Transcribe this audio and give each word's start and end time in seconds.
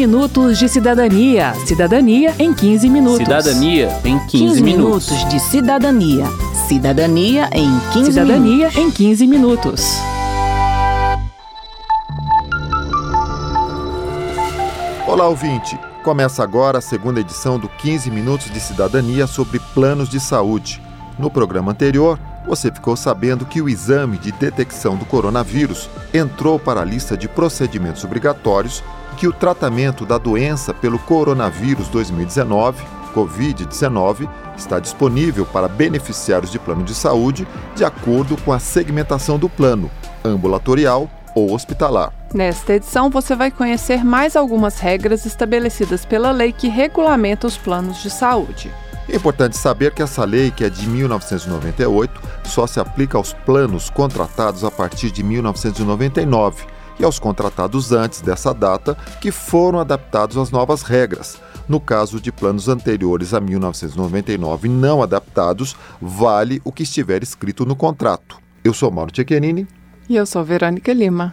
minutos 0.00 0.58
de 0.58 0.66
cidadania. 0.66 1.52
Cidadania 1.66 2.34
em 2.38 2.54
15 2.54 2.88
minutos. 2.88 3.18
Cidadania 3.18 4.00
em 4.02 4.18
15, 4.18 4.30
15 4.30 4.62
minutos. 4.62 5.10
minutos 5.10 5.28
de 5.30 5.40
cidadania. 5.40 6.24
Cidadania 6.66 7.50
em 7.52 7.68
15 7.92 8.06
Cidadania 8.06 8.68
minutos. 8.70 8.76
em 8.78 8.90
15 8.90 9.26
minutos. 9.26 9.84
Olá, 15.06 15.28
ouvinte! 15.28 15.78
Começa 16.02 16.42
agora 16.42 16.78
a 16.78 16.80
segunda 16.80 17.20
edição 17.20 17.58
do 17.58 17.68
15 17.68 18.10
Minutos 18.10 18.50
de 18.50 18.58
Cidadania 18.58 19.26
sobre 19.26 19.60
planos 19.74 20.08
de 20.08 20.18
saúde. 20.18 20.80
No 21.18 21.30
programa 21.30 21.72
anterior, 21.72 22.18
você 22.50 22.72
ficou 22.72 22.96
sabendo 22.96 23.46
que 23.46 23.62
o 23.62 23.68
exame 23.68 24.18
de 24.18 24.32
detecção 24.32 24.96
do 24.96 25.04
coronavírus 25.04 25.88
entrou 26.12 26.58
para 26.58 26.80
a 26.80 26.84
lista 26.84 27.16
de 27.16 27.28
procedimentos 27.28 28.02
obrigatórios 28.02 28.82
e 29.12 29.14
que 29.14 29.28
o 29.28 29.32
tratamento 29.32 30.04
da 30.04 30.18
doença 30.18 30.74
pelo 30.74 30.98
coronavírus 30.98 31.86
2019, 31.86 32.82
Covid-19, 33.14 34.28
está 34.56 34.80
disponível 34.80 35.46
para 35.46 35.68
beneficiários 35.68 36.50
de 36.50 36.58
plano 36.58 36.82
de 36.82 36.92
saúde 36.92 37.46
de 37.76 37.84
acordo 37.84 38.36
com 38.38 38.52
a 38.52 38.58
segmentação 38.58 39.38
do 39.38 39.48
plano, 39.48 39.88
ambulatorial 40.24 41.08
ou 41.36 41.54
hospitalar. 41.54 42.12
Nesta 42.34 42.74
edição, 42.74 43.10
você 43.10 43.36
vai 43.36 43.52
conhecer 43.52 44.04
mais 44.04 44.34
algumas 44.34 44.80
regras 44.80 45.24
estabelecidas 45.24 46.04
pela 46.04 46.32
lei 46.32 46.52
que 46.52 46.66
regulamenta 46.66 47.46
os 47.46 47.56
planos 47.56 48.02
de 48.02 48.10
saúde. 48.10 48.72
É 49.08 49.16
importante 49.16 49.56
saber 49.56 49.92
que 49.92 50.02
essa 50.02 50.24
lei, 50.24 50.50
que 50.50 50.64
é 50.64 50.70
de 50.70 50.88
1998, 50.88 52.20
só 52.44 52.66
se 52.66 52.78
aplica 52.78 53.18
aos 53.18 53.32
planos 53.32 53.90
contratados 53.90 54.64
a 54.64 54.70
partir 54.70 55.10
de 55.10 55.22
1999 55.22 56.64
e 56.98 57.04
aos 57.04 57.18
contratados 57.18 57.92
antes 57.92 58.20
dessa 58.20 58.52
data 58.52 58.96
que 59.20 59.32
foram 59.32 59.80
adaptados 59.80 60.36
às 60.36 60.50
novas 60.50 60.82
regras. 60.82 61.40
No 61.68 61.80
caso 61.80 62.20
de 62.20 62.30
planos 62.30 62.68
anteriores 62.68 63.32
a 63.32 63.40
1999 63.40 64.68
não 64.68 65.02
adaptados, 65.02 65.76
vale 66.00 66.60
o 66.64 66.72
que 66.72 66.82
estiver 66.82 67.22
escrito 67.22 67.64
no 67.64 67.76
contrato. 67.76 68.38
Eu 68.62 68.74
sou 68.74 68.90
Mauro 68.90 69.10
Tchequerini. 69.10 69.66
E 70.08 70.16
eu 70.16 70.26
sou 70.26 70.44
Verônica 70.44 70.92
Lima. 70.92 71.30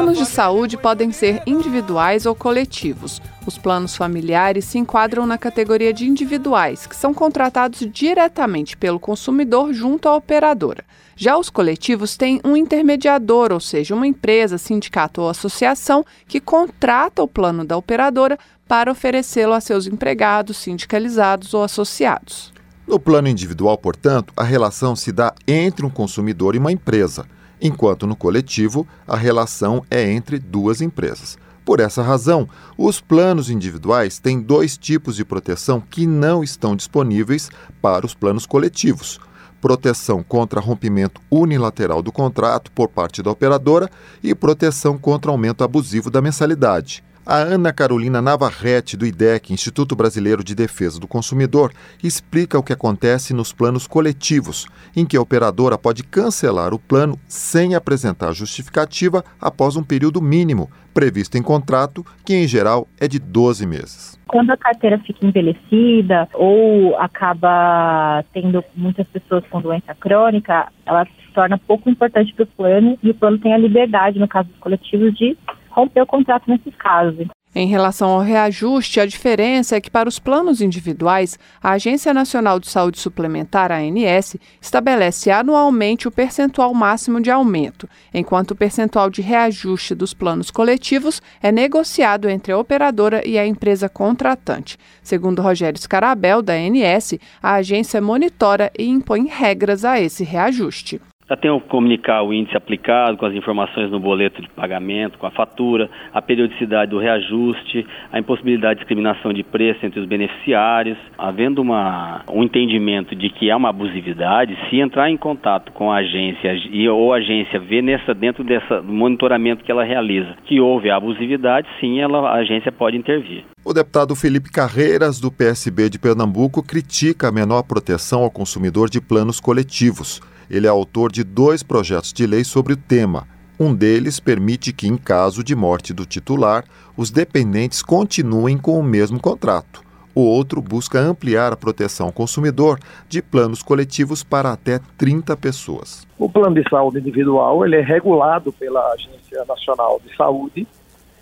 Planos 0.00 0.16
de 0.16 0.24
saúde 0.24 0.78
podem 0.78 1.12
ser 1.12 1.42
individuais 1.46 2.24
ou 2.24 2.34
coletivos. 2.34 3.20
Os 3.46 3.58
planos 3.58 3.94
familiares 3.94 4.64
se 4.64 4.78
enquadram 4.78 5.26
na 5.26 5.36
categoria 5.36 5.92
de 5.92 6.06
individuais, 6.06 6.86
que 6.86 6.96
são 6.96 7.12
contratados 7.12 7.86
diretamente 7.92 8.78
pelo 8.78 8.98
consumidor 8.98 9.74
junto 9.74 10.08
à 10.08 10.16
operadora. 10.16 10.86
Já 11.14 11.36
os 11.36 11.50
coletivos 11.50 12.16
têm 12.16 12.40
um 12.42 12.56
intermediador, 12.56 13.52
ou 13.52 13.60
seja, 13.60 13.94
uma 13.94 14.06
empresa, 14.06 14.56
sindicato 14.56 15.20
ou 15.20 15.28
associação 15.28 16.02
que 16.26 16.40
contrata 16.40 17.22
o 17.22 17.28
plano 17.28 17.62
da 17.62 17.76
operadora 17.76 18.38
para 18.66 18.90
oferecê-lo 18.90 19.52
a 19.52 19.60
seus 19.60 19.86
empregados, 19.86 20.56
sindicalizados 20.56 21.52
ou 21.52 21.62
associados. 21.62 22.54
No 22.86 22.98
plano 22.98 23.28
individual, 23.28 23.76
portanto, 23.76 24.32
a 24.34 24.44
relação 24.44 24.96
se 24.96 25.12
dá 25.12 25.34
entre 25.46 25.84
um 25.84 25.90
consumidor 25.90 26.54
e 26.54 26.58
uma 26.58 26.72
empresa, 26.72 27.26
enquanto 27.60 28.06
no 28.06 28.16
coletivo 28.16 28.86
a 29.06 29.16
relação 29.16 29.84
é 29.90 30.10
entre 30.10 30.38
duas 30.38 30.80
empresas. 30.80 31.38
Por 31.64 31.78
essa 31.78 32.02
razão, 32.02 32.48
os 32.76 33.00
planos 33.00 33.50
individuais 33.50 34.18
têm 34.18 34.40
dois 34.40 34.76
tipos 34.76 35.16
de 35.16 35.24
proteção 35.24 35.80
que 35.80 36.06
não 36.06 36.42
estão 36.42 36.74
disponíveis 36.74 37.50
para 37.80 38.06
os 38.06 38.14
planos 38.14 38.46
coletivos: 38.46 39.20
proteção 39.60 40.22
contra 40.22 40.60
rompimento 40.60 41.20
unilateral 41.30 42.02
do 42.02 42.10
contrato 42.10 42.72
por 42.72 42.88
parte 42.88 43.22
da 43.22 43.30
operadora 43.30 43.90
e 44.22 44.34
proteção 44.34 44.96
contra 44.96 45.30
aumento 45.30 45.62
abusivo 45.62 46.10
da 46.10 46.20
mensalidade. 46.22 47.04
A 47.26 47.36
Ana 47.36 47.70
Carolina 47.70 48.22
Navarrete, 48.22 48.96
do 48.96 49.04
IDEC, 49.04 49.52
Instituto 49.52 49.94
Brasileiro 49.94 50.42
de 50.42 50.54
Defesa 50.54 50.98
do 50.98 51.06
Consumidor, 51.06 51.70
explica 52.02 52.58
o 52.58 52.62
que 52.62 52.72
acontece 52.72 53.34
nos 53.34 53.52
planos 53.52 53.86
coletivos, 53.86 54.66
em 54.96 55.04
que 55.04 55.18
a 55.18 55.20
operadora 55.20 55.76
pode 55.76 56.02
cancelar 56.02 56.72
o 56.72 56.78
plano 56.78 57.18
sem 57.28 57.74
apresentar 57.74 58.32
justificativa 58.32 59.22
após 59.38 59.76
um 59.76 59.82
período 59.82 60.22
mínimo, 60.22 60.70
previsto 60.94 61.36
em 61.36 61.42
contrato, 61.42 62.04
que 62.24 62.34
em 62.34 62.48
geral 62.48 62.88
é 62.98 63.06
de 63.06 63.18
12 63.18 63.66
meses. 63.66 64.18
Quando 64.26 64.50
a 64.50 64.56
carteira 64.56 64.98
fica 65.00 65.26
envelhecida 65.26 66.26
ou 66.32 66.96
acaba 66.96 68.24
tendo 68.32 68.64
muitas 68.74 69.06
pessoas 69.08 69.44
com 69.50 69.60
doença 69.60 69.94
crônica, 69.94 70.68
ela 70.86 71.04
se 71.04 71.32
torna 71.34 71.58
pouco 71.58 71.90
importante 71.90 72.32
para 72.34 72.44
o 72.44 72.46
plano 72.46 72.98
e 73.02 73.10
o 73.10 73.14
plano 73.14 73.38
tem 73.38 73.52
a 73.52 73.58
liberdade, 73.58 74.18
no 74.18 74.26
caso 74.26 74.48
dos 74.48 74.58
coletivos, 74.58 75.14
de 75.14 75.36
romper 75.80 76.02
o 76.02 76.06
contrato 76.06 76.48
nesses 76.48 76.74
casos. 76.76 77.26
Em 77.52 77.66
relação 77.66 78.10
ao 78.10 78.20
reajuste, 78.20 79.00
a 79.00 79.06
diferença 79.06 79.74
é 79.74 79.80
que 79.80 79.90
para 79.90 80.08
os 80.08 80.20
planos 80.20 80.60
individuais, 80.60 81.36
a 81.60 81.72
Agência 81.72 82.14
Nacional 82.14 82.60
de 82.60 82.70
Saúde 82.70 83.00
Suplementar, 83.00 83.72
ANS, 83.72 84.36
estabelece 84.62 85.32
anualmente 85.32 86.06
o 86.06 86.12
percentual 86.12 86.72
máximo 86.72 87.20
de 87.20 87.28
aumento, 87.28 87.88
enquanto 88.14 88.52
o 88.52 88.54
percentual 88.54 89.10
de 89.10 89.20
reajuste 89.20 89.96
dos 89.96 90.14
planos 90.14 90.48
coletivos 90.48 91.20
é 91.42 91.50
negociado 91.50 92.28
entre 92.28 92.52
a 92.52 92.58
operadora 92.58 93.26
e 93.26 93.36
a 93.36 93.44
empresa 93.44 93.88
contratante. 93.88 94.78
Segundo 95.02 95.42
Rogério 95.42 95.80
Scarabel, 95.80 96.42
da 96.42 96.52
ANS, 96.52 97.14
a 97.42 97.54
agência 97.54 98.00
monitora 98.00 98.70
e 98.78 98.86
impõe 98.86 99.26
regras 99.26 99.84
a 99.84 100.00
esse 100.00 100.22
reajuste. 100.22 101.00
Já 101.30 101.36
tem 101.36 101.48
o 101.48 101.60
comunicar 101.60 102.24
o 102.24 102.34
índice 102.34 102.56
aplicado 102.56 103.16
com 103.16 103.24
as 103.24 103.32
informações 103.32 103.88
no 103.88 104.00
boleto 104.00 104.42
de 104.42 104.48
pagamento, 104.48 105.16
com 105.16 105.28
a 105.28 105.30
fatura, 105.30 105.88
a 106.12 106.20
periodicidade 106.20 106.90
do 106.90 106.98
reajuste, 106.98 107.86
a 108.12 108.18
impossibilidade 108.18 108.74
de 108.74 108.80
discriminação 108.80 109.32
de 109.32 109.44
preço 109.44 109.86
entre 109.86 110.00
os 110.00 110.08
beneficiários. 110.08 110.98
Havendo 111.16 111.62
uma, 111.62 112.22
um 112.28 112.42
entendimento 112.42 113.14
de 113.14 113.30
que 113.30 113.48
há 113.48 113.56
uma 113.56 113.68
abusividade, 113.68 114.58
se 114.68 114.80
entrar 114.80 115.08
em 115.08 115.16
contato 115.16 115.70
com 115.70 115.92
a 115.92 115.98
agência 115.98 116.52
e, 116.68 116.88
ou 116.88 117.14
a 117.14 117.18
agência 117.18 117.60
vê 117.60 117.80
nessa, 117.80 118.12
dentro 118.12 118.42
desse 118.42 118.66
monitoramento 118.82 119.62
que 119.62 119.70
ela 119.70 119.84
realiza 119.84 120.34
que 120.46 120.58
houve 120.58 120.90
a 120.90 120.96
abusividade, 120.96 121.68
sim, 121.78 122.00
ela, 122.00 122.28
a 122.28 122.38
agência 122.38 122.72
pode 122.72 122.96
intervir. 122.96 123.44
O 123.64 123.72
deputado 123.72 124.16
Felipe 124.16 124.50
Carreiras, 124.50 125.20
do 125.20 125.30
PSB 125.30 125.90
de 125.90 125.98
Pernambuco, 126.00 126.60
critica 126.60 127.28
a 127.28 127.32
menor 127.32 127.62
proteção 127.62 128.24
ao 128.24 128.30
consumidor 128.32 128.90
de 128.90 129.00
planos 129.00 129.38
coletivos. 129.38 130.20
Ele 130.50 130.66
é 130.66 130.70
autor 130.70 131.12
de 131.12 131.22
dois 131.22 131.62
projetos 131.62 132.12
de 132.12 132.26
lei 132.26 132.42
sobre 132.42 132.72
o 132.72 132.76
tema. 132.76 133.28
Um 133.58 133.72
deles 133.72 134.18
permite 134.18 134.72
que, 134.72 134.88
em 134.88 134.96
caso 134.96 135.44
de 135.44 135.54
morte 135.54 135.94
do 135.94 136.04
titular, 136.04 136.64
os 136.96 137.10
dependentes 137.10 137.82
continuem 137.82 138.58
com 138.58 138.78
o 138.78 138.82
mesmo 138.82 139.20
contrato. 139.20 139.80
O 140.12 140.22
outro 140.22 140.60
busca 140.60 140.98
ampliar 140.98 141.52
a 141.52 141.56
proteção 141.56 142.06
ao 142.06 142.12
consumidor 142.12 142.80
de 143.08 143.22
planos 143.22 143.62
coletivos 143.62 144.24
para 144.24 144.50
até 144.50 144.80
30 144.98 145.36
pessoas. 145.36 146.04
O 146.18 146.28
plano 146.28 146.60
de 146.60 146.68
saúde 146.68 146.98
individual 146.98 147.64
ele 147.64 147.76
é 147.76 147.80
regulado 147.80 148.52
pela 148.52 148.92
Agência 148.92 149.44
Nacional 149.46 150.00
de 150.04 150.16
Saúde 150.16 150.66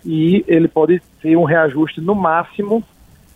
e 0.03 0.43
ele 0.47 0.67
pode 0.67 0.99
ter 1.21 1.35
um 1.37 1.43
reajuste 1.43 2.01
no 2.01 2.15
máximo 2.15 2.83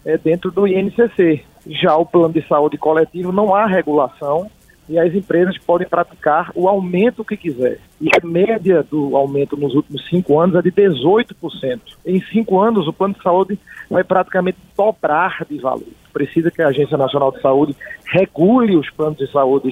é, 0.03 0.17
dentro 0.17 0.49
do 0.49 0.67
INCC. 0.67 1.43
Já 1.67 1.95
o 1.95 2.05
plano 2.05 2.33
de 2.33 2.45
saúde 2.47 2.77
coletivo 2.77 3.31
não 3.31 3.53
há 3.53 3.67
regulação 3.67 4.49
e 4.87 4.99
as 4.99 5.13
empresas 5.13 5.57
podem 5.57 5.87
praticar 5.87 6.51
o 6.55 6.67
aumento 6.67 7.23
que 7.23 7.37
quiser. 7.37 7.79
E 8.01 8.09
a 8.09 8.25
média 8.25 8.83
do 8.83 9.15
aumento 9.15 9.55
nos 9.55 9.73
últimos 9.73 10.07
cinco 10.09 10.39
anos 10.39 10.55
é 10.55 10.61
de 10.61 10.71
18%. 10.71 11.79
Em 12.05 12.21
cinco 12.31 12.59
anos, 12.59 12.87
o 12.87 12.93
plano 12.93 13.13
de 13.13 13.23
saúde 13.23 13.59
vai 13.89 14.03
praticamente 14.03 14.57
dobrar 14.75 15.45
de 15.49 15.57
valor. 15.59 15.87
Precisa 16.11 16.51
que 16.51 16.61
a 16.61 16.67
Agência 16.67 16.97
Nacional 16.97 17.31
de 17.31 17.41
Saúde 17.41 17.75
regule 18.05 18.75
os 18.75 18.89
planos 18.91 19.17
de 19.17 19.31
saúde 19.31 19.69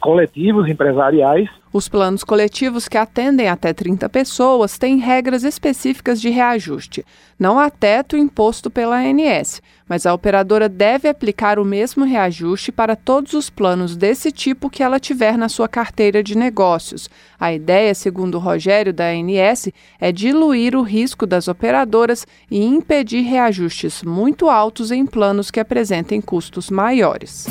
coletivos, 0.00 0.68
empresariais. 0.68 1.48
Os 1.72 1.88
planos 1.88 2.22
coletivos 2.22 2.86
que 2.86 2.96
atendem 2.96 3.48
até 3.48 3.72
30 3.72 4.08
pessoas 4.08 4.78
têm 4.78 4.98
regras 4.98 5.42
específicas 5.42 6.20
de 6.20 6.30
reajuste. 6.30 7.04
Não 7.38 7.58
há 7.58 7.68
teto 7.68 8.16
imposto 8.16 8.70
pela 8.70 8.96
ANS, 8.96 9.60
mas 9.88 10.06
a 10.06 10.14
operadora 10.14 10.68
deve 10.68 11.08
aplicar 11.08 11.58
o 11.58 11.64
mesmo 11.64 12.04
reajuste 12.04 12.70
para 12.70 12.94
todos 12.94 13.32
os 13.32 13.50
planos 13.50 13.96
desse 13.96 14.30
tipo 14.30 14.70
que 14.70 14.82
ela 14.82 15.00
tiver 15.00 15.36
na 15.36 15.48
sua 15.48 15.68
carteira 15.68 16.22
de 16.22 16.36
negócios. 16.36 17.10
A 17.40 17.52
ideia, 17.52 17.92
segundo 17.92 18.36
o 18.36 18.40
Rogério 18.40 18.92
da 18.92 19.06
ANS, 19.06 19.68
é 20.00 20.12
diluir 20.12 20.76
o 20.76 20.82
risco 20.82 21.26
das 21.26 21.48
operadoras 21.48 22.24
e 22.48 22.64
impedir 22.64 23.22
reajustes 23.22 24.02
muito 24.04 24.48
altos 24.48 24.92
em 24.92 25.04
planos 25.04 25.50
que 25.50 25.58
apresentem 25.58 26.20
custos 26.20 26.70
maiores. 26.70 27.46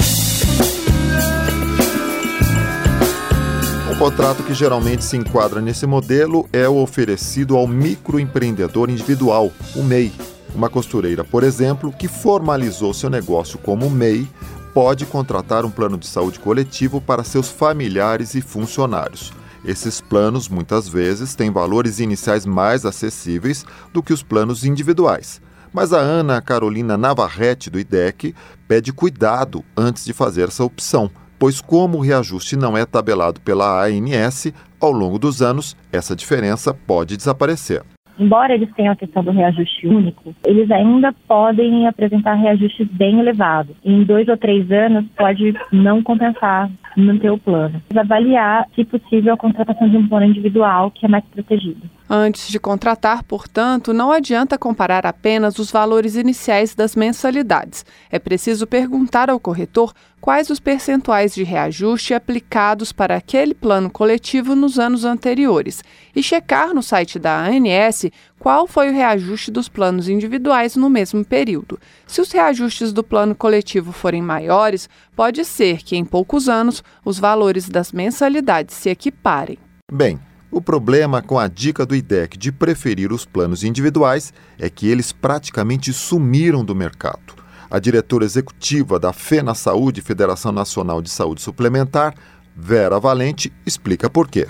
Um 3.93 3.95
contrato 3.95 4.41
que 4.41 4.55
geralmente 4.55 5.05
se 5.05 5.15
enquadra 5.15 5.61
nesse 5.61 5.85
modelo 5.85 6.49
é 6.51 6.67
o 6.67 6.81
oferecido 6.81 7.55
ao 7.55 7.67
microempreendedor 7.67 8.89
individual, 8.89 9.53
o 9.75 9.83
MEI. 9.83 10.11
Uma 10.55 10.67
costureira, 10.67 11.23
por 11.23 11.43
exemplo, 11.43 11.93
que 11.93 12.07
formalizou 12.07 12.91
seu 12.91 13.07
negócio 13.07 13.59
como 13.59 13.91
MEI, 13.91 14.27
pode 14.73 15.05
contratar 15.05 15.63
um 15.63 15.69
plano 15.69 15.95
de 15.95 16.07
saúde 16.07 16.39
coletivo 16.39 16.99
para 16.99 17.23
seus 17.23 17.49
familiares 17.49 18.33
e 18.33 18.41
funcionários. 18.41 19.31
Esses 19.63 20.01
planos, 20.01 20.49
muitas 20.49 20.89
vezes, 20.89 21.35
têm 21.35 21.51
valores 21.51 21.99
iniciais 21.99 22.47
mais 22.47 22.87
acessíveis 22.87 23.63
do 23.93 24.01
que 24.01 24.11
os 24.11 24.23
planos 24.23 24.65
individuais. 24.65 25.39
Mas 25.71 25.93
a 25.93 25.99
Ana 25.99 26.41
Carolina 26.41 26.97
Navarrete, 26.97 27.69
do 27.69 27.79
IDEC, 27.79 28.33
pede 28.67 28.91
cuidado 28.91 29.63
antes 29.77 30.03
de 30.03 30.13
fazer 30.13 30.47
essa 30.47 30.63
opção, 30.63 31.11
pois, 31.43 31.59
como 31.59 31.97
o 31.97 32.01
reajuste 32.01 32.55
não 32.55 32.77
é 32.77 32.85
tabelado 32.85 33.41
pela 33.41 33.85
ANS, 33.85 34.53
ao 34.79 34.93
longo 34.93 35.19
dos 35.19 35.41
anos, 35.41 35.75
essa 35.91 36.15
diferença 36.15 36.73
pode 36.73 37.17
desaparecer. 37.17 37.83
Embora 38.17 38.53
eles 38.53 38.69
tenham 38.75 38.93
a 38.93 38.95
questão 38.95 39.21
do 39.21 39.31
reajuste 39.31 39.85
único, 39.85 40.33
eles 40.45 40.71
ainda 40.71 41.13
podem 41.27 41.85
apresentar 41.85 42.35
reajustes 42.35 42.87
bem 42.91 43.19
elevados. 43.19 43.75
Em 43.83 44.05
dois 44.05 44.29
ou 44.29 44.37
três 44.37 44.71
anos, 44.71 45.03
pode 45.17 45.53
não 45.69 46.01
compensar 46.01 46.71
manter 47.01 47.31
o 47.31 47.37
plano. 47.37 47.81
Avaliar, 47.95 48.67
se 48.75 48.83
possível, 48.83 49.33
a 49.33 49.37
contratação 49.37 49.89
de 49.89 49.97
um 49.97 50.07
plano 50.07 50.25
individual 50.25 50.91
que 50.91 51.05
é 51.05 51.09
mais 51.09 51.23
protegido. 51.25 51.81
Antes 52.09 52.49
de 52.49 52.59
contratar, 52.59 53.23
portanto, 53.23 53.93
não 53.93 54.11
adianta 54.11 54.57
comparar 54.57 55.05
apenas 55.05 55.57
os 55.57 55.71
valores 55.71 56.15
iniciais 56.15 56.75
das 56.75 56.95
mensalidades. 56.95 57.85
É 58.11 58.19
preciso 58.19 58.67
perguntar 58.67 59.29
ao 59.29 59.39
corretor 59.39 59.93
quais 60.23 60.49
os 60.49 60.59
percentuais 60.59 61.35
de 61.35 61.43
reajuste 61.43 62.13
aplicados 62.13 62.93
para 62.93 63.15
aquele 63.15 63.53
plano 63.53 63.89
coletivo 63.89 64.55
nos 64.55 64.79
anos 64.79 65.03
anteriores 65.03 65.83
e 66.15 66.23
checar 66.23 66.73
no 66.73 66.81
site 66.81 67.19
da 67.19 67.45
ANS 67.45 68.05
qual 68.43 68.67
foi 68.67 68.89
o 68.89 68.93
reajuste 68.93 69.49
dos 69.49 69.69
planos 69.69 70.09
individuais 70.09 70.75
no 70.75 70.89
mesmo 70.89 71.23
período. 71.23 71.79
Se 72.05 72.19
os 72.19 72.29
reajustes 72.29 72.91
do 72.91 73.01
plano 73.01 73.33
coletivo 73.33 73.93
forem 73.93 74.21
maiores, 74.21 74.89
pode 75.15 75.45
ser 75.45 75.77
que 75.81 75.95
em 75.95 76.03
poucos 76.03 76.49
anos 76.49 76.83
os 77.05 77.17
valores 77.17 77.69
das 77.69 77.93
mensalidades 77.93 78.75
se 78.75 78.89
equiparem. 78.89 79.57
Bem, 79.89 80.19
o 80.51 80.61
problema 80.61 81.21
com 81.21 81.39
a 81.39 81.47
dica 81.47 81.85
do 81.85 81.95
IDEC 81.95 82.37
de 82.37 82.51
preferir 82.51 83.13
os 83.13 83.23
planos 83.23 83.63
individuais 83.63 84.33
é 84.59 84.69
que 84.69 84.89
eles 84.89 85.13
praticamente 85.13 85.93
sumiram 85.93 86.65
do 86.65 86.75
mercado. 86.75 87.41
A 87.71 87.79
diretora 87.79 88.25
executiva 88.25 88.99
da 88.99 89.13
FENA 89.13 89.55
Saúde, 89.55 90.01
Federação 90.01 90.51
Nacional 90.51 91.01
de 91.01 91.09
Saúde 91.09 91.41
Suplementar, 91.41 92.13
Vera 92.53 92.99
Valente, 92.99 93.53
explica 93.65 94.09
por 94.09 94.27
quê. 94.27 94.47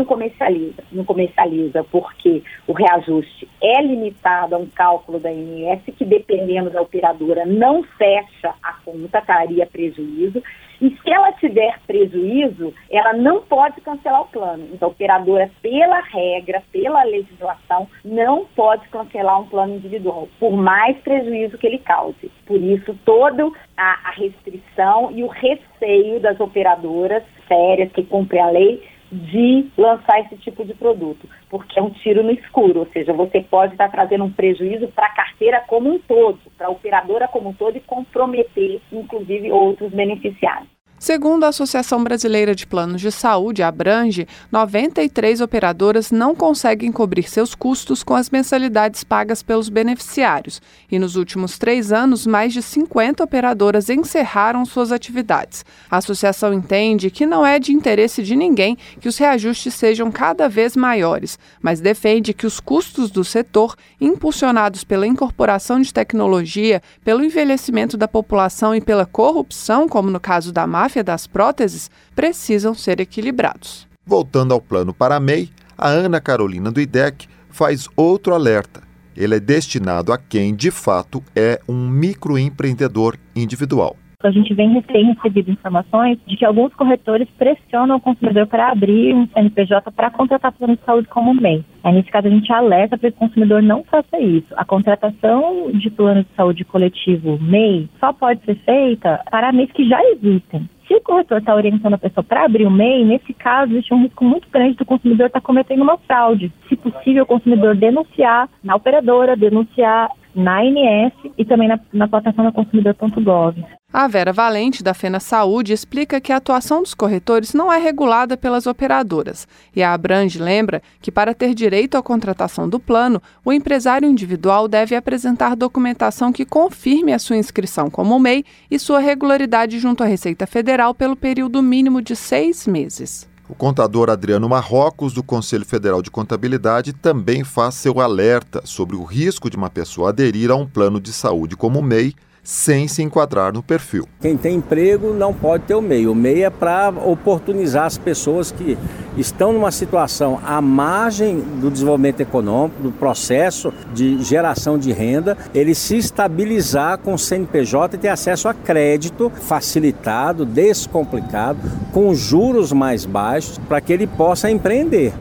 Não 0.00 0.06
comercializa? 0.06 0.82
Não 0.90 1.04
comercializa 1.04 1.84
porque 1.84 2.42
o 2.66 2.72
reajuste 2.72 3.46
é 3.62 3.82
limitado 3.82 4.54
a 4.54 4.58
um 4.58 4.64
cálculo 4.64 5.20
da 5.20 5.30
INS 5.30 5.82
que, 5.94 6.06
dependendo 6.06 6.70
da 6.70 6.80
operadora, 6.80 7.44
não 7.44 7.82
fecha 7.82 8.54
a 8.62 8.72
conta, 8.82 9.20
traria 9.20 9.66
prejuízo. 9.66 10.42
E 10.80 10.88
se 10.88 11.12
ela 11.12 11.32
tiver 11.32 11.78
prejuízo, 11.86 12.72
ela 12.90 13.12
não 13.12 13.42
pode 13.42 13.82
cancelar 13.82 14.22
o 14.22 14.28
plano. 14.28 14.68
Então, 14.72 14.88
a 14.88 14.90
operadora, 14.90 15.50
pela 15.60 16.00
regra, 16.00 16.62
pela 16.72 17.04
legislação, 17.04 17.86
não 18.02 18.46
pode 18.56 18.88
cancelar 18.88 19.38
um 19.38 19.48
plano 19.48 19.74
individual, 19.74 20.30
por 20.38 20.52
mais 20.52 20.96
prejuízo 21.00 21.58
que 21.58 21.66
ele 21.66 21.78
cause. 21.80 22.32
Por 22.46 22.58
isso, 22.58 22.98
toda 23.04 23.50
a, 23.76 24.08
a 24.08 24.10
restrição 24.12 25.10
e 25.12 25.22
o 25.22 25.28
receio 25.28 26.18
das 26.20 26.40
operadoras 26.40 27.22
sérias 27.46 27.92
que 27.92 28.02
cumprem 28.02 28.40
a 28.40 28.48
lei 28.48 28.82
de 29.10 29.68
lançar 29.76 30.20
esse 30.20 30.36
tipo 30.38 30.64
de 30.64 30.74
produto, 30.74 31.28
porque 31.48 31.78
é 31.78 31.82
um 31.82 31.90
tiro 31.90 32.22
no 32.22 32.30
escuro, 32.30 32.80
ou 32.80 32.86
seja, 32.86 33.12
você 33.12 33.40
pode 33.40 33.72
estar 33.72 33.90
trazendo 33.90 34.24
um 34.24 34.32
prejuízo 34.32 34.88
para 34.88 35.06
a 35.06 35.14
carteira 35.14 35.60
como 35.66 35.92
um 35.92 35.98
todo, 35.98 36.38
para 36.56 36.68
a 36.68 36.70
operadora 36.70 37.28
como 37.28 37.50
um 37.50 37.54
todo 37.54 37.76
e 37.76 37.80
comprometer, 37.80 38.80
inclusive, 38.92 39.50
outros 39.50 39.90
beneficiários. 39.92 40.68
Segundo 41.02 41.44
a 41.44 41.48
Associação 41.48 42.04
Brasileira 42.04 42.54
de 42.54 42.66
Planos 42.66 43.00
de 43.00 43.10
Saúde, 43.10 43.62
Abrange, 43.62 44.28
93 44.52 45.40
operadoras 45.40 46.10
não 46.10 46.34
conseguem 46.34 46.92
cobrir 46.92 47.22
seus 47.22 47.54
custos 47.54 48.02
com 48.02 48.14
as 48.14 48.28
mensalidades 48.28 49.02
pagas 49.02 49.42
pelos 49.42 49.70
beneficiários. 49.70 50.60
E 50.92 50.98
nos 50.98 51.16
últimos 51.16 51.56
três 51.56 51.90
anos, 51.90 52.26
mais 52.26 52.52
de 52.52 52.60
50 52.60 53.24
operadoras 53.24 53.88
encerraram 53.88 54.66
suas 54.66 54.92
atividades. 54.92 55.64
A 55.90 55.96
associação 55.96 56.52
entende 56.52 57.10
que 57.10 57.24
não 57.24 57.46
é 57.46 57.58
de 57.58 57.72
interesse 57.72 58.22
de 58.22 58.36
ninguém 58.36 58.76
que 59.00 59.08
os 59.08 59.16
reajustes 59.16 59.72
sejam 59.72 60.12
cada 60.12 60.50
vez 60.50 60.76
maiores, 60.76 61.38
mas 61.62 61.80
defende 61.80 62.34
que 62.34 62.46
os 62.46 62.60
custos 62.60 63.10
do 63.10 63.24
setor, 63.24 63.74
impulsionados 63.98 64.84
pela 64.84 65.06
incorporação 65.06 65.80
de 65.80 65.94
tecnologia, 65.94 66.82
pelo 67.02 67.24
envelhecimento 67.24 67.96
da 67.96 68.06
população 68.06 68.74
e 68.74 68.82
pela 68.82 69.06
corrupção, 69.06 69.88
como 69.88 70.10
no 70.10 70.20
caso 70.20 70.52
da 70.52 70.66
máfia, 70.66 70.89
máfia 70.90 71.04
das 71.04 71.26
próteses 71.26 71.88
precisam 72.16 72.74
ser 72.74 73.00
equilibrados. 73.00 73.86
Voltando 74.04 74.52
ao 74.52 74.60
plano 74.60 74.92
para 74.92 75.14
a 75.14 75.20
MEI, 75.20 75.48
a 75.78 75.88
Ana 75.88 76.20
Carolina 76.20 76.72
do 76.72 76.80
IDEC 76.80 77.28
faz 77.48 77.88
outro 77.96 78.34
alerta. 78.34 78.82
Ele 79.16 79.36
é 79.36 79.40
destinado 79.40 80.12
a 80.12 80.18
quem, 80.18 80.54
de 80.54 80.70
fato, 80.70 81.22
é 81.36 81.60
um 81.68 81.88
microempreendedor 81.88 83.16
individual. 83.36 83.96
A 84.22 84.30
gente 84.30 84.52
vem 84.52 84.82
tem 84.82 85.14
recebido 85.14 85.50
informações 85.50 86.18
de 86.26 86.36
que 86.36 86.44
alguns 86.44 86.74
corretores 86.74 87.26
pressionam 87.38 87.96
o 87.96 88.00
consumidor 88.00 88.46
para 88.46 88.70
abrir 88.70 89.14
um 89.14 89.26
CNPJ 89.28 89.90
para 89.92 90.10
contratar 90.10 90.52
plano 90.52 90.76
de 90.76 90.84
saúde 90.84 91.08
como 91.08 91.32
MEI. 91.32 91.64
Aí, 91.82 91.94
nesse 91.94 92.10
caso, 92.10 92.26
a 92.26 92.30
gente 92.30 92.52
alerta 92.52 92.98
para 92.98 93.10
que 93.10 93.16
o 93.16 93.20
consumidor 93.20 93.62
não 93.62 93.82
faça 93.84 94.20
isso. 94.20 94.48
A 94.56 94.64
contratação 94.64 95.70
de 95.72 95.88
plano 95.88 96.22
de 96.22 96.28
saúde 96.36 96.64
coletivo 96.66 97.38
MEI 97.40 97.88
só 97.98 98.12
pode 98.12 98.44
ser 98.44 98.56
feita 98.56 99.22
para 99.30 99.52
MEIs 99.52 99.72
que 99.72 99.88
já 99.88 99.98
existem. 100.10 100.68
Se 100.90 100.96
o 100.96 101.00
corretor 101.02 101.38
está 101.38 101.54
orientando 101.54 101.94
a 101.94 101.98
pessoa 101.98 102.24
para 102.24 102.44
abrir 102.44 102.66
o 102.66 102.70
MEI, 102.70 103.04
nesse 103.04 103.32
caso 103.32 103.70
existe 103.74 103.94
um 103.94 104.02
risco 104.02 104.24
muito 104.24 104.48
grande 104.50 104.76
do 104.76 104.84
consumidor 104.84 105.28
estar 105.28 105.40
tá 105.40 105.46
cometendo 105.46 105.84
uma 105.84 105.96
fraude. 105.96 106.52
Se 106.68 106.74
possível, 106.74 107.22
o 107.22 107.26
consumidor 107.26 107.76
denunciar 107.76 108.48
na 108.60 108.74
operadora, 108.74 109.36
denunciar 109.36 110.10
na 110.34 110.60
ANS 110.60 111.12
e 111.36 111.44
também 111.44 111.68
na, 111.68 111.78
na 111.92 112.08
plataforma 112.08 112.52
consumidor.gov. 112.52 113.64
A 113.92 114.06
Vera 114.06 114.32
Valente, 114.32 114.84
da 114.84 114.94
Fena 114.94 115.18
Saúde, 115.18 115.72
explica 115.72 116.20
que 116.20 116.32
a 116.32 116.36
atuação 116.36 116.80
dos 116.80 116.94
corretores 116.94 117.52
não 117.52 117.72
é 117.72 117.78
regulada 117.78 118.36
pelas 118.36 118.68
operadoras. 118.68 119.48
E 119.74 119.82
a 119.82 119.92
Abrange 119.92 120.38
lembra 120.38 120.80
que, 121.02 121.10
para 121.10 121.34
ter 121.34 121.54
direito 121.54 121.96
à 121.96 122.02
contratação 122.02 122.68
do 122.68 122.78
plano, 122.78 123.20
o 123.44 123.52
empresário 123.52 124.08
individual 124.08 124.68
deve 124.68 124.94
apresentar 124.94 125.56
documentação 125.56 126.32
que 126.32 126.44
confirme 126.44 127.12
a 127.12 127.18
sua 127.18 127.36
inscrição 127.36 127.90
como 127.90 128.18
MEI 128.20 128.44
e 128.70 128.78
sua 128.78 129.00
regularidade 129.00 129.80
junto 129.80 130.04
à 130.04 130.06
Receita 130.06 130.46
Federal 130.46 130.94
pelo 130.94 131.16
período 131.16 131.60
mínimo 131.60 132.00
de 132.00 132.14
seis 132.14 132.68
meses. 132.68 133.29
O 133.50 133.54
contador 133.56 134.08
Adriano 134.08 134.48
Marrocos, 134.48 135.12
do 135.12 135.24
Conselho 135.24 135.64
Federal 135.66 136.00
de 136.00 136.08
Contabilidade, 136.08 136.92
também 136.92 137.42
faz 137.42 137.74
seu 137.74 138.00
alerta 138.00 138.62
sobre 138.64 138.94
o 138.94 139.02
risco 139.02 139.50
de 139.50 139.56
uma 139.56 139.68
pessoa 139.68 140.10
aderir 140.10 140.52
a 140.52 140.54
um 140.54 140.64
plano 140.64 141.00
de 141.00 141.12
saúde 141.12 141.56
como 141.56 141.82
MEI 141.82 142.14
sem 142.42 142.88
se 142.88 143.02
enquadrar 143.02 143.52
no 143.52 143.62
perfil. 143.62 144.08
Quem 144.20 144.36
tem 144.36 144.56
emprego 144.56 145.12
não 145.12 145.32
pode 145.32 145.64
ter 145.64 145.74
o 145.74 145.82
MEI. 145.82 146.06
O 146.06 146.14
MEI 146.14 146.44
é 146.44 146.50
para 146.50 146.90
oportunizar 146.90 147.84
as 147.84 147.98
pessoas 147.98 148.50
que 148.50 148.76
estão 149.16 149.52
numa 149.52 149.70
situação 149.70 150.40
à 150.44 150.60
margem 150.60 151.40
do 151.60 151.70
desenvolvimento 151.70 152.20
econômico, 152.20 152.82
do 152.82 152.92
processo 152.92 153.72
de 153.92 154.22
geração 154.22 154.78
de 154.78 154.92
renda, 154.92 155.36
ele 155.54 155.74
se 155.74 155.96
estabilizar 155.96 156.98
com 156.98 157.14
o 157.14 157.18
CNPJ 157.18 157.96
e 157.96 157.98
ter 157.98 158.08
acesso 158.08 158.48
a 158.48 158.54
crédito 158.54 159.30
facilitado, 159.42 160.44
descomplicado, 160.44 161.58
com 161.92 162.14
juros 162.14 162.72
mais 162.72 163.04
baixos, 163.04 163.58
para 163.58 163.80
que 163.80 163.92
ele 163.92 164.06
possa 164.06 164.50
empreender. 164.50 165.12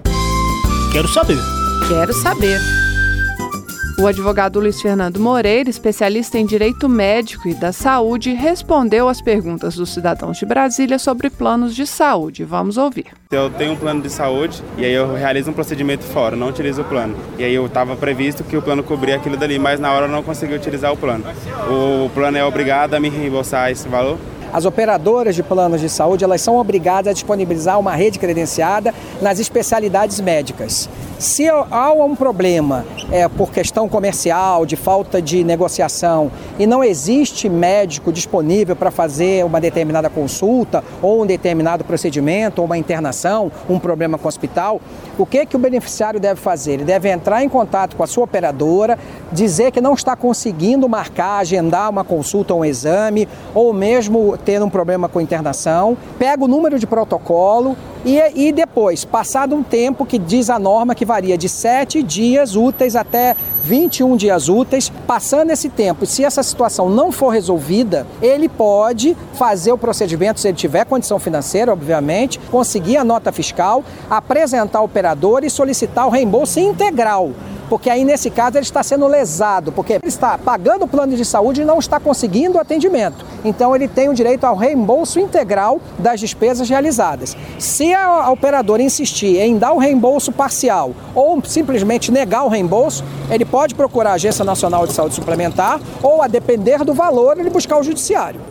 Quero 0.91 1.07
saber. 1.07 1.37
Quero 1.87 2.13
saber. 2.13 2.88
O 3.99 4.07
advogado 4.07 4.61
Luiz 4.61 4.81
Fernando 4.81 5.19
Moreira, 5.19 5.69
especialista 5.69 6.39
em 6.39 6.45
direito 6.45 6.87
médico 6.87 7.49
e 7.49 7.53
da 7.53 7.73
saúde, 7.73 8.31
respondeu 8.31 9.09
às 9.09 9.21
perguntas 9.21 9.75
dos 9.75 9.93
cidadãos 9.93 10.37
de 10.37 10.45
Brasília 10.45 10.97
sobre 10.97 11.29
planos 11.29 11.75
de 11.75 11.85
saúde. 11.85 12.45
Vamos 12.45 12.77
ouvir. 12.77 13.07
Eu 13.29 13.49
tenho 13.49 13.73
um 13.73 13.75
plano 13.75 14.01
de 14.01 14.09
saúde 14.09 14.63
e 14.77 14.85
aí 14.85 14.93
eu 14.93 15.13
realizo 15.13 15.51
um 15.51 15.53
procedimento 15.53 16.05
fora, 16.05 16.37
não 16.37 16.47
utilizo 16.47 16.81
o 16.81 16.85
plano. 16.85 17.13
E 17.37 17.43
aí 17.43 17.53
eu 17.53 17.65
estava 17.65 17.93
previsto 17.97 18.41
que 18.41 18.55
o 18.55 18.61
plano 18.61 18.83
cobria 18.83 19.17
aquilo 19.17 19.35
dali, 19.35 19.59
mas 19.59 19.81
na 19.81 19.91
hora 19.91 20.05
eu 20.05 20.09
não 20.09 20.23
consegui 20.23 20.53
utilizar 20.53 20.93
o 20.93 20.97
plano. 20.97 21.25
O 21.69 22.09
plano 22.11 22.37
é 22.37 22.45
obrigado 22.45 22.93
a 22.93 23.01
me 23.01 23.09
reembolsar 23.09 23.69
esse 23.69 23.89
valor? 23.89 24.17
As 24.53 24.63
operadoras 24.63 25.35
de 25.35 25.43
planos 25.43 25.81
de 25.81 25.89
saúde 25.89 26.23
elas 26.23 26.39
são 26.39 26.55
obrigadas 26.55 27.11
a 27.11 27.13
disponibilizar 27.13 27.77
uma 27.77 27.95
rede 27.95 28.17
credenciada 28.17 28.93
nas 29.21 29.39
especialidades 29.39 30.21
médicas. 30.21 30.89
Se 31.19 31.49
há 31.49 31.91
um 31.91 32.15
problema 32.15 32.85
é, 33.11 33.27
por 33.27 33.51
questão 33.51 33.89
comercial, 33.89 34.65
de 34.65 34.77
falta 34.77 35.21
de 35.21 35.43
negociação, 35.43 36.31
e 36.57 36.65
não 36.65 36.81
existe 36.81 37.49
médico 37.49 38.09
disponível 38.09 38.73
para 38.73 38.89
fazer 38.89 39.43
uma 39.43 39.59
determinada 39.59 40.09
consulta, 40.09 40.81
ou 41.01 41.21
um 41.21 41.25
determinado 41.25 41.83
procedimento, 41.83 42.61
ou 42.61 42.65
uma 42.65 42.77
internação, 42.77 43.51
um 43.69 43.77
problema 43.77 44.17
com 44.17 44.23
o 44.23 44.29
hospital, 44.29 44.79
o 45.17 45.25
que, 45.25 45.45
que 45.45 45.57
o 45.57 45.59
beneficiário 45.59 46.21
deve 46.21 46.39
fazer? 46.39 46.75
Ele 46.75 46.85
deve 46.85 47.09
entrar 47.09 47.43
em 47.43 47.49
contato 47.49 47.97
com 47.97 48.03
a 48.03 48.07
sua 48.07 48.23
operadora, 48.23 48.97
dizer 49.29 49.71
que 49.71 49.81
não 49.81 49.95
está 49.95 50.15
conseguindo 50.15 50.87
marcar, 50.87 51.39
agendar 51.39 51.89
uma 51.89 52.05
consulta 52.05 52.53
um 52.53 52.63
exame, 52.63 53.27
ou 53.53 53.73
mesmo 53.73 54.37
ter 54.37 54.63
um 54.63 54.69
problema 54.69 55.09
com 55.09 55.19
internação, 55.19 55.97
pega 56.17 56.45
o 56.45 56.47
número 56.47 56.79
de 56.79 56.87
protocolo 56.87 57.75
e, 58.05 58.47
e 58.47 58.51
depois, 58.51 59.03
passado 59.03 59.55
um 59.55 59.63
tempo 59.63 60.05
que 60.05 60.17
diz 60.17 60.49
a 60.49 60.57
norma 60.57 60.95
que 60.95 61.03
varia 61.03 61.37
de 61.37 61.49
7 61.49 62.01
dias 62.01 62.55
úteis 62.55 62.95
até 62.95 63.35
21 63.63 64.15
dias 64.15 64.47
úteis, 64.47 64.89
passando 65.05 65.51
esse 65.51 65.69
tempo, 65.69 66.05
se 66.05 66.23
essa 66.23 66.41
situação 66.41 66.89
não 66.89 67.11
for 67.11 67.29
resolvida, 67.29 68.07
ele 68.21 68.47
pode 68.47 69.15
fazer 69.33 69.71
o 69.71 69.77
procedimento, 69.77 70.39
se 70.39 70.47
ele 70.47 70.57
tiver 70.57 70.85
condição 70.85 71.19
financeira, 71.19 71.73
obviamente, 71.73 72.39
conseguir 72.51 72.97
a 72.97 73.03
nota 73.03 73.31
fiscal, 73.31 73.83
apresentar 74.09 74.79
ao 74.79 74.85
operador 74.85 75.43
e 75.43 75.49
solicitar 75.49 76.07
o 76.07 76.09
reembolso 76.09 76.59
integral 76.59 77.31
porque 77.69 77.89
aí 77.89 78.03
nesse 78.03 78.29
caso 78.29 78.57
ele 78.57 78.65
está 78.65 78.81
sendo 78.81 79.07
lesado, 79.07 79.71
porque 79.71 79.93
ele 79.93 80.01
está 80.05 80.37
pagando 80.37 80.85
o 80.85 80.87
plano 80.87 81.15
de 81.15 81.23
saúde 81.23 81.61
e 81.61 81.65
não 81.65 81.79
está 81.79 81.99
conseguindo 81.99 82.57
o 82.57 82.61
atendimento. 82.61 83.25
Então 83.45 83.75
ele 83.75 83.87
tem 83.87 84.09
o 84.09 84.13
direito 84.13 84.43
ao 84.45 84.55
reembolso 84.55 85.19
integral 85.19 85.79
das 85.97 86.19
despesas 86.19 86.67
realizadas. 86.67 87.37
Se 87.57 87.93
a 87.93 88.31
operadora 88.31 88.81
insistir 88.81 89.37
em 89.37 89.57
dar 89.57 89.71
o 89.73 89.77
reembolso 89.77 90.31
parcial 90.31 90.91
ou 91.13 91.41
simplesmente 91.45 92.11
negar 92.11 92.43
o 92.43 92.49
reembolso, 92.49 93.03
ele 93.29 93.45
pode 93.45 93.75
procurar 93.75 94.11
a 94.11 94.13
Agência 94.13 94.43
Nacional 94.43 94.87
de 94.87 94.93
Saúde 94.93 95.15
Suplementar 95.15 95.79
ou, 96.01 96.21
a 96.21 96.27
depender 96.27 96.83
do 96.83 96.93
valor, 96.93 97.37
ele 97.37 97.49
buscar 97.49 97.77
o 97.77 97.83
judiciário. 97.83 98.41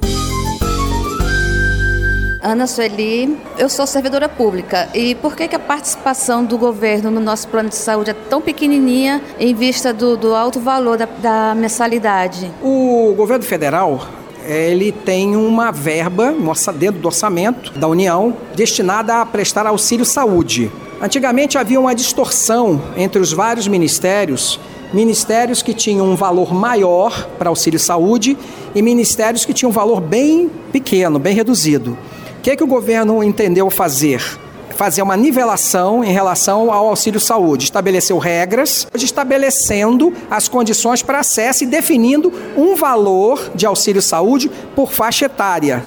Ana 2.49 2.67
Sueli, 2.67 3.37
eu 3.59 3.69
sou 3.69 3.87
servidora 3.87 4.27
pública. 4.27 4.89
E 4.95 5.15
por 5.17 5.37
que, 5.37 5.47
que 5.49 5.55
a 5.55 5.59
participação 5.59 6.43
do 6.43 6.57
governo 6.57 7.11
no 7.11 7.21
nosso 7.21 7.47
plano 7.47 7.69
de 7.69 7.77
saúde 7.77 8.09
é 8.09 8.15
tão 8.15 8.41
pequenininha 8.41 9.21
em 9.39 9.55
vista 9.55 9.93
do, 9.93 10.17
do 10.17 10.35
alto 10.35 10.59
valor 10.59 10.97
da, 10.97 11.05
da 11.05 11.55
mensalidade? 11.55 12.51
O 12.63 13.13
governo 13.15 13.45
federal 13.45 14.01
ele 14.47 14.93
tem 14.93 15.37
uma 15.37 15.71
verba 15.71 16.35
dentro 16.79 17.03
do 17.03 17.07
orçamento 17.09 17.79
da 17.79 17.87
União 17.87 18.35
destinada 18.55 19.17
a 19.17 19.27
prestar 19.27 19.67
auxílio 19.67 20.07
saúde. 20.07 20.73
Antigamente 21.03 21.59
havia 21.59 21.79
uma 21.79 21.95
distorção 21.95 22.81
entre 22.97 23.21
os 23.21 23.31
vários 23.31 23.69
ministérios 23.69 24.59
ministérios 24.91 25.61
que 25.61 25.75
tinham 25.75 26.07
um 26.07 26.17
valor 26.17 26.55
maior 26.55 27.29
para 27.39 27.51
auxílio 27.51 27.79
saúde 27.79 28.39
e 28.75 28.81
ministérios 28.81 29.45
que 29.45 29.53
tinham 29.53 29.69
um 29.69 29.75
valor 29.75 30.01
bem 30.01 30.51
pequeno, 30.73 31.19
bem 31.19 31.35
reduzido 31.35 31.95
que, 32.43 32.57
que 32.57 32.65
o 32.65 32.67
governo 32.67 33.23
entendeu 33.23 33.69
fazer? 33.71 34.23
Fazer 34.71 35.03
uma 35.03 35.17
nivelação 35.17 36.05
em 36.05 36.13
relação 36.13 36.73
ao 36.73 36.89
auxílio 36.89 37.19
saúde. 37.19 37.65
Estabeleceu 37.65 38.17
regras, 38.17 38.87
estabelecendo 38.95 40.13
as 40.31 40.47
condições 40.47 41.03
para 41.03 41.19
acesso 41.19 41.65
e 41.65 41.67
definindo 41.67 42.33
um 42.57 42.77
valor 42.77 43.51
de 43.55 43.67
auxílio 43.67 44.01
saúde 44.01 44.49
por 44.77 44.93
faixa 44.93 45.27
etária. 45.27 45.85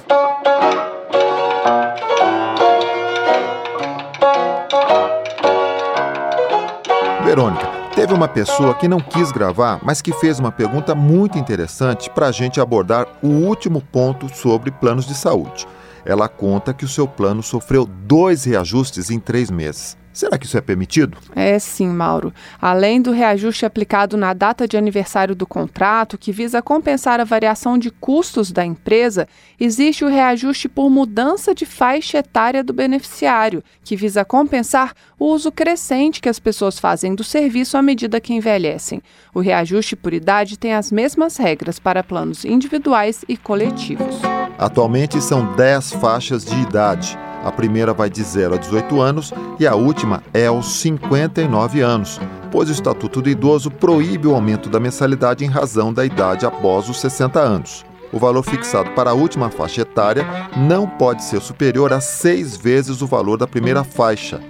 Verônica, 7.24 7.66
teve 7.94 8.12
uma 8.12 8.28
pessoa 8.28 8.74
que 8.74 8.86
não 8.86 9.00
quis 9.00 9.32
gravar, 9.32 9.80
mas 9.82 10.02
que 10.02 10.12
fez 10.12 10.38
uma 10.38 10.52
pergunta 10.52 10.94
muito 10.94 11.38
interessante 11.38 12.10
para 12.10 12.26
a 12.26 12.32
gente 12.32 12.60
abordar 12.60 13.06
o 13.22 13.28
último 13.28 13.80
ponto 13.80 14.28
sobre 14.36 14.70
planos 14.70 15.06
de 15.06 15.14
saúde 15.14 15.66
ela 16.04 16.28
conta 16.28 16.74
que 16.74 16.84
o 16.84 16.88
seu 16.88 17.06
plano 17.06 17.42
sofreu 17.42 17.84
dois 17.84 18.44
reajustes 18.44 19.10
em 19.10 19.18
três 19.18 19.50
meses. 19.50 19.96
Será 20.12 20.36
que 20.36 20.44
isso 20.44 20.58
é 20.58 20.60
permitido? 20.60 21.16
É 21.34 21.58
sim, 21.58 21.88
Mauro. 21.88 22.32
Além 22.60 23.00
do 23.00 23.10
reajuste 23.10 23.64
aplicado 23.64 24.16
na 24.16 24.34
data 24.34 24.68
de 24.68 24.76
aniversário 24.76 25.34
do 25.34 25.46
contrato, 25.46 26.18
que 26.18 26.30
visa 26.30 26.60
compensar 26.60 27.18
a 27.18 27.24
variação 27.24 27.78
de 27.78 27.90
custos 27.90 28.52
da 28.52 28.64
empresa, 28.64 29.26
existe 29.58 30.04
o 30.04 30.08
reajuste 30.08 30.68
por 30.68 30.90
mudança 30.90 31.54
de 31.54 31.64
faixa 31.64 32.18
etária 32.18 32.62
do 32.62 32.72
beneficiário, 32.72 33.64
que 33.82 33.96
visa 33.96 34.24
compensar 34.24 34.92
o 35.18 35.26
uso 35.26 35.50
crescente 35.50 36.20
que 36.20 36.28
as 36.28 36.38
pessoas 36.38 36.78
fazem 36.78 37.14
do 37.14 37.24
serviço 37.24 37.76
à 37.78 37.82
medida 37.82 38.20
que 38.20 38.34
envelhecem. 38.34 39.02
O 39.34 39.40
reajuste 39.40 39.96
por 39.96 40.12
idade 40.12 40.58
tem 40.58 40.74
as 40.74 40.92
mesmas 40.92 41.36
regras 41.36 41.78
para 41.78 42.04
planos 42.04 42.44
individuais 42.44 43.24
e 43.28 43.36
coletivos. 43.36 44.20
Atualmente 44.58 45.20
são 45.20 45.54
10 45.56 45.92
faixas 45.94 46.44
de 46.44 46.54
idade. 46.60 47.18
A 47.44 47.50
primeira 47.50 47.92
vai 47.92 48.08
de 48.08 48.22
0 48.22 48.54
a 48.54 48.56
18 48.56 49.00
anos 49.00 49.32
e 49.58 49.66
a 49.66 49.74
última 49.74 50.22
é 50.32 50.46
aos 50.46 50.74
59 50.76 51.80
anos, 51.80 52.20
pois 52.50 52.68
o 52.68 52.72
Estatuto 52.72 53.20
do 53.20 53.28
Idoso 53.28 53.70
proíbe 53.70 54.28
o 54.28 54.34
aumento 54.34 54.68
da 54.68 54.78
mensalidade 54.78 55.44
em 55.44 55.48
razão 55.48 55.92
da 55.92 56.04
idade 56.04 56.46
após 56.46 56.88
os 56.88 57.00
60 57.00 57.40
anos. 57.40 57.84
O 58.12 58.18
valor 58.18 58.42
fixado 58.42 58.90
para 58.90 59.10
a 59.10 59.14
última 59.14 59.50
faixa 59.50 59.80
etária 59.80 60.24
não 60.56 60.86
pode 60.86 61.24
ser 61.24 61.40
superior 61.40 61.92
a 61.92 62.00
seis 62.00 62.56
vezes 62.56 63.00
o 63.02 63.06
valor 63.06 63.38
da 63.38 63.46
primeira 63.46 63.82
faixa. 63.82 64.40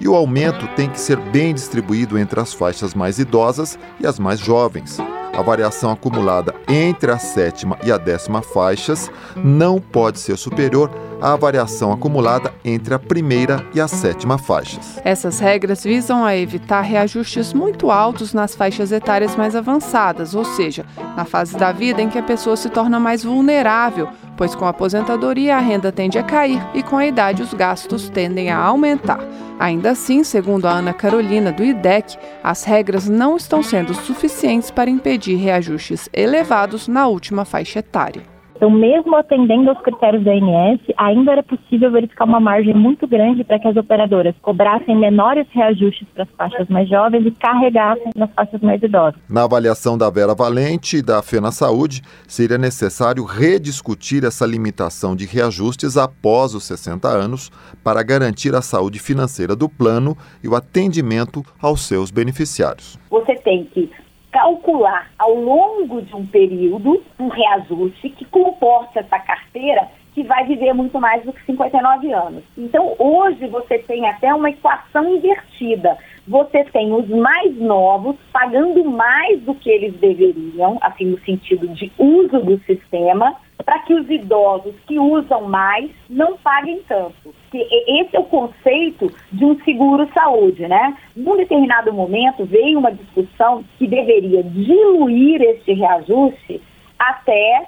E 0.00 0.08
o 0.08 0.14
aumento 0.14 0.66
tem 0.74 0.90
que 0.90 1.00
ser 1.00 1.16
bem 1.16 1.54
distribuído 1.54 2.18
entre 2.18 2.40
as 2.40 2.52
faixas 2.52 2.92
mais 2.92 3.18
idosas 3.18 3.78
e 4.00 4.06
as 4.06 4.18
mais 4.18 4.40
jovens 4.40 4.98
a 5.32 5.40
variação 5.40 5.90
acumulada 5.90 6.54
entre 6.68 7.10
a 7.10 7.18
sétima 7.18 7.78
e 7.82 7.90
a 7.90 7.96
décima 7.96 8.42
faixas 8.42 9.10
não 9.36 9.80
pode 9.80 10.20
ser 10.20 10.36
superior 10.36 10.90
à 11.22 11.36
variação 11.36 11.92
acumulada 11.92 12.52
entre 12.64 12.92
a 12.92 12.98
primeira 12.98 13.64
e 13.72 13.80
a 13.80 13.86
sétima 13.86 14.36
faixas. 14.36 15.00
Essas 15.04 15.38
regras 15.38 15.84
visam 15.84 16.24
a 16.24 16.36
evitar 16.36 16.80
reajustes 16.80 17.52
muito 17.52 17.90
altos 17.92 18.34
nas 18.34 18.56
faixas 18.56 18.90
etárias 18.90 19.36
mais 19.36 19.54
avançadas, 19.54 20.34
ou 20.34 20.44
seja, 20.44 20.84
na 21.16 21.24
fase 21.24 21.56
da 21.56 21.70
vida 21.70 22.02
em 22.02 22.08
que 22.08 22.18
a 22.18 22.22
pessoa 22.22 22.56
se 22.56 22.68
torna 22.68 22.98
mais 22.98 23.22
vulnerável, 23.22 24.08
pois 24.36 24.56
com 24.56 24.64
a 24.64 24.70
aposentadoria 24.70 25.56
a 25.56 25.60
renda 25.60 25.92
tende 25.92 26.18
a 26.18 26.24
cair 26.24 26.60
e 26.74 26.82
com 26.82 26.96
a 26.96 27.06
idade 27.06 27.42
os 27.42 27.54
gastos 27.54 28.08
tendem 28.08 28.50
a 28.50 28.58
aumentar. 28.58 29.20
Ainda 29.60 29.90
assim, 29.90 30.24
segundo 30.24 30.66
a 30.66 30.72
Ana 30.72 30.92
Carolina 30.92 31.52
do 31.52 31.62
IDEC, 31.62 32.16
as 32.42 32.64
regras 32.64 33.08
não 33.08 33.36
estão 33.36 33.62
sendo 33.62 33.94
suficientes 33.94 34.72
para 34.72 34.90
impedir 34.90 35.36
reajustes 35.36 36.08
elevados 36.12 36.88
na 36.88 37.06
última 37.06 37.44
faixa 37.44 37.78
etária. 37.78 38.31
Então, 38.62 38.70
mesmo 38.70 39.16
atendendo 39.16 39.70
aos 39.70 39.80
critérios 39.80 40.22
da 40.22 40.30
ANS, 40.30 40.80
ainda 40.96 41.32
era 41.32 41.42
possível 41.42 41.90
verificar 41.90 42.26
uma 42.26 42.38
margem 42.38 42.72
muito 42.72 43.08
grande 43.08 43.42
para 43.42 43.58
que 43.58 43.66
as 43.66 43.76
operadoras 43.76 44.36
cobrassem 44.40 44.96
menores 44.96 45.48
reajustes 45.50 46.06
para 46.14 46.22
as 46.22 46.30
faixas 46.38 46.68
mais 46.68 46.88
jovens 46.88 47.26
e 47.26 47.32
carregassem 47.32 48.12
nas 48.14 48.32
faixas 48.32 48.60
mais 48.60 48.80
idosas. 48.80 49.20
Na 49.28 49.42
avaliação 49.42 49.98
da 49.98 50.08
Vera 50.08 50.32
Valente 50.32 50.98
e 50.98 51.02
da 51.02 51.20
Fena 51.22 51.50
Saúde, 51.50 52.02
seria 52.28 52.56
necessário 52.56 53.24
rediscutir 53.24 54.22
essa 54.24 54.46
limitação 54.46 55.16
de 55.16 55.26
reajustes 55.26 55.96
após 55.96 56.54
os 56.54 56.62
60 56.62 57.08
anos 57.08 57.50
para 57.82 58.00
garantir 58.04 58.54
a 58.54 58.62
saúde 58.62 59.00
financeira 59.00 59.56
do 59.56 59.68
plano 59.68 60.16
e 60.40 60.46
o 60.46 60.54
atendimento 60.54 61.42
aos 61.60 61.80
seus 61.80 62.12
beneficiários. 62.12 62.96
Você 63.10 63.34
tem 63.34 63.64
que 63.64 63.90
calcular 64.32 65.10
ao 65.18 65.34
longo 65.34 66.00
de 66.00 66.16
um 66.16 66.26
período 66.26 67.02
um 67.20 67.28
reajuste 67.28 68.08
que 68.08 68.24
comporta 68.24 69.00
essa 69.00 69.18
carteira 69.18 69.88
que 70.14 70.22
vai 70.22 70.44
viver 70.46 70.72
muito 70.72 70.98
mais 70.98 71.22
do 71.22 71.32
que 71.32 71.44
59 71.46 72.12
anos. 72.12 72.42
Então, 72.56 72.94
hoje 72.98 73.46
você 73.46 73.78
tem 73.78 74.06
até 74.08 74.34
uma 74.34 74.50
equação 74.50 75.08
invertida. 75.14 75.96
Você 76.28 76.64
tem 76.64 76.92
os 76.92 77.08
mais 77.08 77.56
novos 77.56 78.16
pagando 78.32 78.84
mais 78.84 79.40
do 79.40 79.54
que 79.54 79.70
eles 79.70 79.94
deveriam, 79.94 80.78
assim, 80.80 81.06
no 81.06 81.18
sentido 81.20 81.66
de 81.68 81.90
uso 81.98 82.40
do 82.40 82.58
sistema, 82.64 83.34
para 83.64 83.78
que 83.80 83.94
os 83.94 84.08
idosos 84.10 84.74
que 84.86 84.98
usam 84.98 85.42
mais 85.42 85.90
não 86.08 86.36
paguem 86.38 86.80
tanto. 86.88 87.34
Esse 87.54 88.16
é 88.16 88.20
o 88.20 88.24
conceito 88.24 89.12
de 89.30 89.44
um 89.44 89.58
seguro 89.62 90.08
saúde, 90.14 90.66
né? 90.66 90.96
Num 91.14 91.36
determinado 91.36 91.92
momento 91.92 92.44
veio 92.44 92.78
uma 92.78 92.92
discussão 92.92 93.64
que 93.78 93.86
deveria 93.86 94.42
diluir 94.42 95.42
este 95.42 95.72
reajuste 95.72 96.60
até 96.98 97.66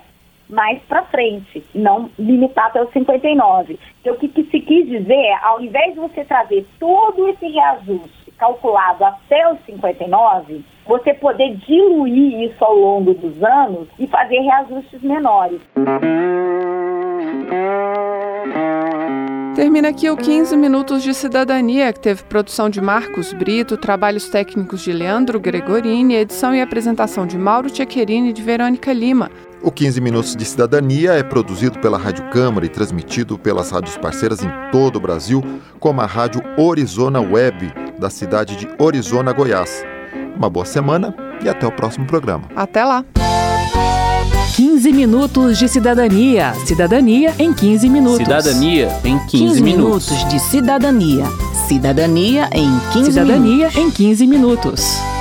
mais 0.48 0.80
para 0.82 1.02
frente, 1.04 1.64
não 1.74 2.10
limitar 2.18 2.66
até 2.66 2.82
os 2.82 2.90
59. 2.92 3.78
Então, 4.00 4.14
o 4.14 4.18
que, 4.18 4.28
que 4.28 4.44
se 4.44 4.60
quis 4.60 4.86
dizer 4.86 5.14
é, 5.14 5.34
ao 5.42 5.60
invés 5.60 5.94
de 5.94 6.00
você 6.00 6.24
trazer 6.24 6.66
todo 6.78 7.28
esse 7.28 7.46
reajuste 7.46 8.30
calculado 8.38 9.04
até 9.04 9.50
os 9.52 9.58
59, 9.64 10.62
você 10.86 11.14
poder 11.14 11.56
diluir 11.66 12.50
isso 12.50 12.64
ao 12.64 12.74
longo 12.74 13.14
dos 13.14 13.42
anos 13.42 13.88
e 13.98 14.06
fazer 14.06 14.38
reajustes 14.40 15.02
menores. 15.02 15.60
Termina 19.54 19.90
aqui 19.90 20.10
o 20.10 20.16
15 20.16 20.56
Minutos 20.56 21.02
de 21.02 21.14
Cidadania, 21.14 21.92
que 21.92 22.00
teve 22.00 22.24
produção 22.24 22.68
de 22.68 22.80
Marcos 22.80 23.32
Brito, 23.32 23.76
trabalhos 23.76 24.28
técnicos 24.28 24.82
de 24.82 24.92
Leandro 24.92 25.38
Gregorini, 25.38 26.16
edição 26.16 26.52
e 26.52 26.60
apresentação 26.60 27.24
de 27.24 27.38
Mauro 27.38 27.70
Tchequerini 27.70 28.30
e 28.30 28.32
de 28.32 28.42
Verônica 28.42 28.92
Lima. 28.92 29.30
O 29.62 29.70
15 29.70 30.00
Minutos 30.00 30.34
de 30.34 30.44
Cidadania 30.44 31.12
é 31.12 31.22
produzido 31.22 31.78
pela 31.78 31.96
Rádio 31.96 32.28
Câmara 32.30 32.66
e 32.66 32.68
transmitido 32.68 33.38
pelas 33.38 33.70
rádios 33.70 33.96
parceiras 33.96 34.42
em 34.42 34.50
todo 34.72 34.96
o 34.96 35.00
Brasil, 35.00 35.40
como 35.78 36.00
a 36.00 36.06
Rádio 36.06 36.42
Orizona 36.58 37.20
Web, 37.20 37.72
da 37.98 38.10
cidade 38.10 38.56
de 38.56 38.68
Orizona, 38.78 39.32
Goiás. 39.32 39.93
Uma 40.36 40.50
boa 40.50 40.66
semana 40.66 41.14
e 41.42 41.48
até 41.48 41.66
o 41.66 41.72
próximo 41.72 42.06
programa. 42.06 42.44
Até 42.54 42.84
lá! 42.84 43.04
15 44.56 44.92
minutos 44.92 45.58
de 45.58 45.68
cidadania. 45.68 46.54
Cidadania 46.64 47.34
em 47.38 47.52
15 47.52 47.88
minutos. 47.88 48.18
Cidadania 48.18 48.88
em 49.04 49.18
15, 49.18 49.28
15 49.30 49.62
minutos. 49.62 50.10
minutos 50.10 50.28
de 50.28 50.38
cidadania. 50.38 51.24
Cidadania 51.66 52.48
em 52.52 52.70
15 52.92 53.10
Cidadania 53.12 53.68
minutos. 53.68 53.76
em 53.76 53.90
15 53.90 54.26
minutos. 54.26 55.13